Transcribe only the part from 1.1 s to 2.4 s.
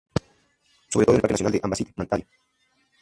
en el Parque Nacional de Andasibe-Mantadia.